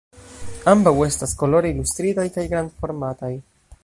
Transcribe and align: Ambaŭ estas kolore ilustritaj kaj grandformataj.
Ambaŭ 0.71 0.93
estas 1.07 1.35
kolore 1.41 1.73
ilustritaj 1.75 2.27
kaj 2.39 2.47
grandformataj. 2.55 3.35